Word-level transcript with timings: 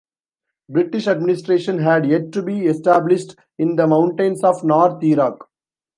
British 0.67 1.05
administration 1.07 1.77
had 1.77 2.07
yet 2.07 2.31
to 2.31 2.41
be 2.41 2.65
established 2.65 3.35
in 3.59 3.75
the 3.75 3.85
mountains 3.85 4.43
of 4.43 4.63
north 4.63 5.03
Iraq. 5.03 5.47